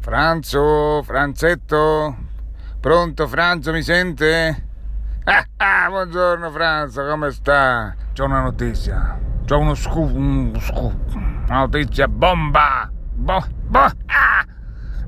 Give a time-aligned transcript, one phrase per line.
[0.00, 2.16] Franzo, Franzetto,
[2.80, 4.66] pronto Franzo, mi sente?
[5.24, 7.94] Ah, ah, buongiorno Franzo, come sta?
[8.14, 14.46] C'ho una notizia, c'ho uno scoop, uno scoop, una notizia bomba, bo, bo, ah!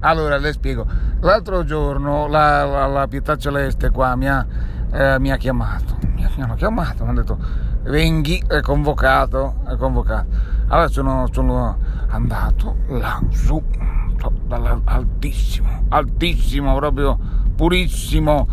[0.00, 0.86] Allora, le spiego,
[1.20, 4.46] l'altro giorno la, la, la Pietà Celeste qua mi ha,
[4.92, 7.38] eh, mi ha chiamato, mi hanno chiamato, mi hanno detto
[7.84, 10.55] venghi, è convocato, è convocato.
[10.68, 11.78] Allora sono, sono
[12.08, 13.62] andato lassù
[14.84, 17.18] altissimo, altissimo, proprio
[17.54, 18.48] purissimo.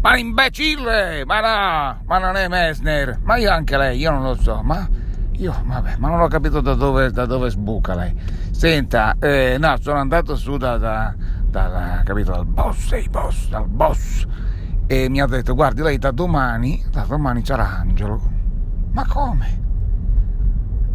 [0.00, 1.24] Ma imbecille!
[1.24, 4.88] Ma no, ma non è Messner, ma io anche lei, io non lo so, ma
[5.32, 8.14] io, vabbè, ma non ho capito da dove, da dove sbuca lei.
[8.50, 11.14] Senta, eh, no, sono andato su da, da,
[11.50, 14.24] da, capito, dal boss, sei boss, dal boss,
[14.86, 18.20] e mi ha detto, guardi, lei da domani, da domani c'era Angelo.
[18.92, 19.66] Ma come?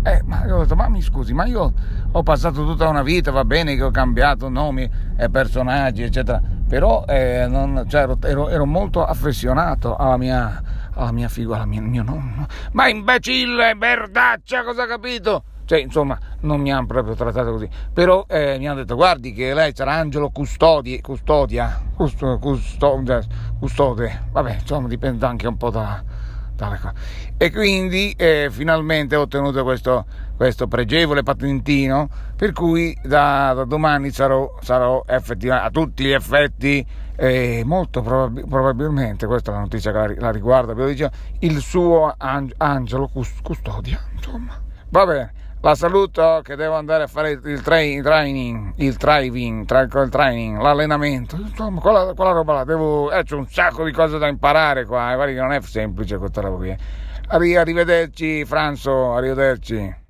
[0.05, 1.73] Eh, ma io ho detto, ma mi scusi, ma io
[2.11, 7.05] ho passato tutta una vita, va bene che ho cambiato nomi e personaggi, eccetera, però
[7.07, 10.61] eh, non, cioè, ero, ero, molto affezionato alla mia,
[10.93, 12.47] alla mia figura, al mio nonno.
[12.73, 15.43] Ma imbecille, merdaccia, cosa ha capito?
[15.65, 17.69] Cioè, insomma, non mi hanno proprio trattato così.
[17.93, 23.21] Però eh, mi hanno detto, guardi che lei sarà Angelo Custodi, Custodia, Custo, Custodia,
[23.57, 24.23] Custode.
[24.31, 26.03] Vabbè, insomma, dipende anche un po' da
[27.37, 34.11] e quindi eh, finalmente ho ottenuto questo, questo, pregevole patentino per cui da, da domani
[34.11, 39.97] sarò, sarò a tutti gli effetti eh, molto probab- probabilmente questa è la notizia che
[39.97, 40.73] la, la riguarda
[41.39, 44.59] il suo ang- angelo cust- custodia insomma.
[44.89, 50.59] Va bene la saluto che devo andare a fare il training, il driving, il training,
[50.59, 54.83] l'allenamento, insomma, quella, quella roba là, devo, eh, c'è un sacco di cose da imparare
[54.83, 56.75] qua, eh, guardi che non è semplice questa roba qui.
[57.27, 60.02] Arrivederci Franzo, arrivederci.